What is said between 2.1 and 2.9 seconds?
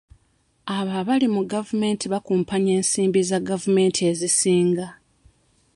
bakumpanya